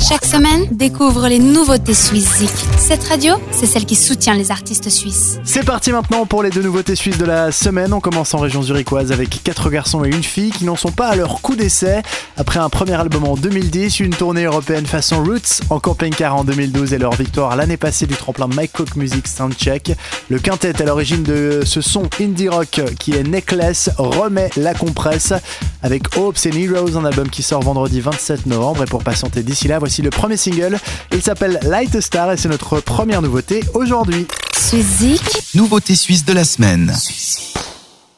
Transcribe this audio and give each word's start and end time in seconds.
Chaque 0.00 0.24
semaine, 0.24 0.66
découvre 0.70 1.28
les 1.28 1.38
nouveautés 1.38 1.92
suisses 1.92 2.42
Cette 2.78 3.04
radio, 3.04 3.34
c'est 3.52 3.66
celle 3.66 3.84
qui 3.84 3.94
soutient 3.94 4.34
les 4.34 4.50
artistes 4.50 4.88
suisses. 4.88 5.38
C'est 5.44 5.64
parti 5.64 5.92
maintenant 5.92 6.24
pour 6.24 6.42
les 6.42 6.48
deux 6.48 6.62
nouveautés 6.62 6.96
suisses 6.96 7.18
de 7.18 7.26
la 7.26 7.52
semaine. 7.52 7.92
On 7.92 8.00
commence 8.00 8.32
en 8.32 8.38
région 8.38 8.62
zurichoise 8.62 9.12
avec 9.12 9.42
quatre 9.44 9.68
garçons 9.68 10.02
et 10.02 10.08
une 10.08 10.22
fille 10.22 10.52
qui 10.52 10.64
n'en 10.64 10.76
sont 10.76 10.90
pas 10.90 11.08
à 11.08 11.16
leur 11.16 11.42
coup 11.42 11.54
d'essai. 11.54 12.00
Après 12.38 12.58
un 12.58 12.70
premier 12.70 12.94
album 12.94 13.24
en 13.24 13.36
2010, 13.36 14.00
une 14.00 14.14
tournée 14.14 14.44
européenne 14.44 14.86
façon 14.86 15.22
Roots 15.22 15.60
en 15.68 15.80
camping-car 15.80 16.34
en 16.34 16.44
2012 16.44 16.94
et 16.94 16.98
leur 16.98 17.14
victoire 17.14 17.54
l'année 17.54 17.76
passée 17.76 18.06
du 18.06 18.14
tremplin 18.14 18.46
Mike 18.46 18.72
Cook 18.72 18.96
Music 18.96 19.28
Soundcheck. 19.28 19.92
Le 20.30 20.38
quintet 20.38 20.80
à 20.80 20.86
l'origine 20.86 21.22
de 21.22 21.60
ce 21.66 21.82
son 21.82 22.08
indie 22.20 22.48
rock 22.48 22.80
qui 22.98 23.12
est 23.12 23.22
Necklace 23.22 23.90
remet 23.98 24.48
la 24.56 24.72
compresse 24.72 25.34
avec 25.82 26.16
Hopes 26.16 26.38
and 26.46 26.56
Heroes, 26.56 26.96
un 26.96 27.04
album 27.04 27.28
qui 27.28 27.42
sort 27.42 27.62
vendredi 27.62 28.00
27 28.00 28.46
novembre. 28.46 28.82
Et 28.82 28.86
pour 28.86 29.02
patienter 29.02 29.42
d'ici 29.42 29.68
là, 29.68 29.78
voici 29.78 30.02
le 30.02 30.10
premier 30.10 30.36
single. 30.36 30.78
Il 31.12 31.22
s'appelle 31.22 31.58
Light 31.62 32.00
Star 32.00 32.32
et 32.32 32.36
c'est 32.36 32.48
notre 32.48 32.80
première 32.80 33.22
nouveauté 33.22 33.62
aujourd'hui. 33.74 34.26
Suizik. 34.56 35.22
Nouveauté 35.54 35.94
suisse 35.94 36.24
de 36.24 36.32
la 36.32 36.44
semaine. 36.44 36.94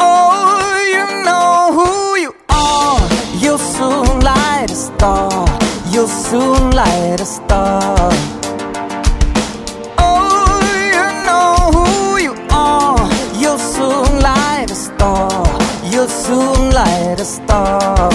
Oh, 0.00 0.04
you 0.92 1.22
know 1.24 1.72
who 1.72 2.16
you 2.16 2.32
are. 2.48 3.00
You'll 3.40 3.58
soon 3.58 4.20
light 4.20 4.70
a 4.70 4.74
star. 4.74 5.44
You'll 5.92 6.08
soon 6.08 6.70
light 6.70 7.20
a 7.20 7.24
star. 7.24 8.39
Light 17.10 17.20
a 17.20 17.24
star. 17.24 18.08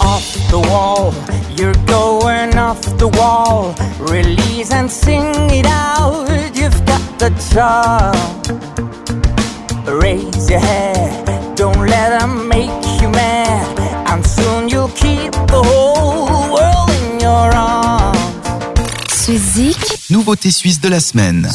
Off 0.00 0.28
the 0.50 0.60
wall, 0.70 1.12
you're 1.56 1.80
going 1.86 2.56
off 2.56 2.80
the 2.98 3.08
wall. 3.08 3.74
Release 4.00 4.72
and 4.72 4.90
sing 4.90 5.32
it 5.50 5.66
out. 5.66 6.28
You've 6.54 6.80
got 6.86 7.04
the 7.18 7.30
charm. 7.50 8.16
Raise 10.00 10.50
your 10.50 10.60
head, 10.60 11.56
don't 11.56 11.86
let 11.86 12.18
them 12.18 12.48
make 12.48 12.84
you 13.00 13.08
mad. 13.10 14.08
And 14.08 14.24
soon 14.24 14.68
you'll 14.68 14.94
keep 15.02 15.21
Nouveauté 20.10 20.50
suisse 20.50 20.78
de 20.78 20.90
la 20.90 21.00
semaine. 21.00 21.48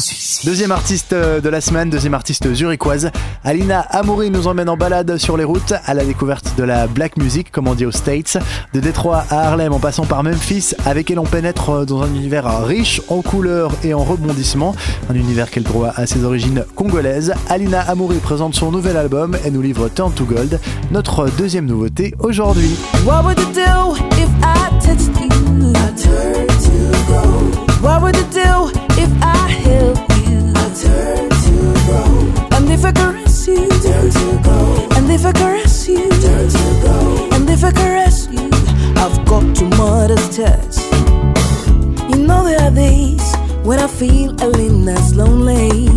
Deuxième 0.44 0.72
artiste 0.72 1.12
euh, 1.12 1.40
de 1.40 1.48
la 1.48 1.60
semaine, 1.60 1.90
deuxième 1.90 2.14
artiste 2.14 2.52
zurichoise, 2.52 3.12
Alina 3.44 3.78
Amouri 3.78 4.32
nous 4.32 4.48
emmène 4.48 4.68
en 4.68 4.76
balade 4.76 5.16
sur 5.16 5.36
les 5.36 5.44
routes 5.44 5.74
à 5.86 5.94
la 5.94 6.04
découverte 6.04 6.54
de 6.56 6.64
la 6.64 6.88
black 6.88 7.16
music, 7.16 7.52
comme 7.52 7.68
on 7.68 7.76
dit 7.76 7.86
aux 7.86 7.92
States, 7.92 8.36
de 8.74 8.80
Détroit 8.80 9.24
à 9.30 9.46
Harlem 9.46 9.72
en 9.72 9.78
passant 9.78 10.06
par 10.06 10.24
Memphis. 10.24 10.74
Avec 10.86 11.08
elle, 11.12 11.20
on 11.20 11.24
pénètre 11.24 11.70
euh, 11.70 11.84
dans 11.84 12.02
un 12.02 12.12
univers 12.12 12.64
riche 12.64 13.00
en 13.06 13.22
couleurs 13.22 13.70
et 13.84 13.94
en 13.94 14.02
rebondissements, 14.02 14.74
un 15.08 15.14
univers 15.14 15.48
qu'elle 15.48 15.62
doit 15.62 15.92
à 15.94 16.06
ses 16.06 16.24
origines 16.24 16.64
congolaises. 16.74 17.32
Alina 17.48 17.80
Amouri 17.82 18.18
présente 18.18 18.56
son 18.56 18.72
nouvel 18.72 18.96
album 18.96 19.36
et 19.44 19.52
nous 19.52 19.62
livre 19.62 19.88
Turn 19.88 20.12
to 20.12 20.24
Gold, 20.24 20.58
notre 20.90 21.30
deuxième 21.38 21.66
nouveauté 21.66 22.12
aujourd'hui. 22.18 22.74
What 23.06 23.22
would 23.22 23.38
you 23.38 23.52
do 23.52 23.94
if 24.16 24.28
I 24.42 24.68
touched 24.84 25.16
you? 25.20 25.28
I 25.30 25.37
touch. 40.38 40.76
You 42.10 42.18
know 42.28 42.44
there 42.44 42.60
are 42.60 42.70
days 42.70 43.26
when 43.64 43.80
I 43.80 43.88
feel 43.88 44.30
alone 44.40 44.88
and 44.88 45.16
lonely. 45.16 45.90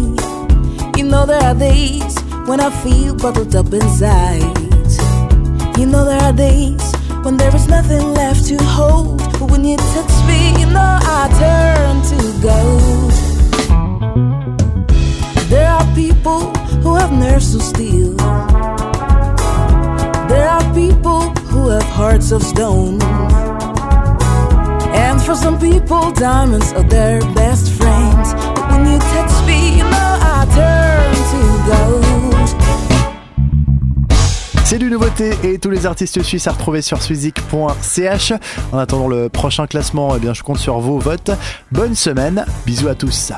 You 0.98 1.04
know 1.04 1.28
there 1.28 1.44
are 1.44 1.54
days 1.54 2.16
when 2.48 2.60
I 2.60 2.72
feel 2.84 3.14
bottled 3.16 3.56
up 3.56 3.72
inside. 3.72 4.42
You 5.78 5.86
know 5.86 6.06
there 6.06 6.22
are 6.28 6.34
days 6.34 6.84
when 7.24 7.38
there 7.38 7.56
is 7.56 7.68
nothing 7.68 8.14
left 8.16 8.48
to 8.48 8.58
hold. 8.58 9.20
But 9.38 9.52
when 9.52 9.64
you 9.64 9.78
touch 9.78 10.16
me, 10.28 10.60
you 10.60 10.66
know 10.76 10.92
I 11.18 11.22
turn 11.42 11.96
to 12.12 12.18
gold. 12.48 13.14
There 15.52 15.70
are 15.70 15.88
people 15.94 16.50
who 16.82 16.96
have 16.96 17.12
nerves 17.12 17.54
of 17.54 17.62
steel. 17.62 18.16
There 20.32 20.48
are 20.56 20.66
people 20.74 21.30
who 21.52 21.70
have 21.70 21.84
hearts 21.84 22.32
of 22.32 22.42
stone. 22.42 23.21
And 25.32 25.38
for 25.38 25.44
some 25.44 25.60
people, 25.60 26.12
diamonds 26.12 26.74
are 26.74 26.84
their 26.84 27.22
best 27.34 27.70
friends. 27.70 28.34
But 28.34 28.70
when 28.70 28.86
you 28.86 29.00
touch 29.00 29.48
me, 29.48 29.78
you 29.78 29.84
know 29.84 30.18
I 30.20 30.46
turn 30.54 31.14
to 31.32 31.40
gold. 31.70 32.36
C'est 34.66 34.78
du 34.78 34.90
nouveauté 34.90 35.32
et 35.44 35.58
tous 35.58 35.70
les 35.70 35.86
artistes 35.86 36.22
suisses 36.22 36.48
à 36.48 36.52
retrouver 36.52 36.82
sur 36.82 37.02
suizik.ch. 37.02 38.34
En 38.74 38.78
attendant 38.78 39.08
le 39.08 39.30
prochain 39.30 39.68
classement, 39.68 40.16
eh 40.16 40.20
bien, 40.20 40.34
je 40.34 40.44
compte 40.44 40.60
sur 40.60 40.80
vos 40.80 41.00
votes. 41.00 41.32
Bonne 41.72 41.96
semaine, 41.96 42.46
bisous 42.66 42.90
à 42.90 42.96
tous. 42.96 43.32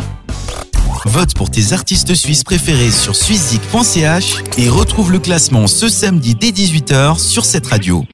Vote 1.05 1.35
pour 1.35 1.51
tes 1.51 1.73
artistes 1.73 2.15
suisses 2.15 2.43
préférés 2.43 2.91
sur 2.91 3.15
suizik.ch 3.15 4.43
et 4.57 4.69
retrouve 4.69 5.11
le 5.11 5.19
classement 5.19 5.67
ce 5.67 5.89
samedi 5.89 6.33
dès 6.33 6.49
18h 6.49 7.19
sur 7.19 7.45
cette 7.45 7.67
radio. 7.67 8.03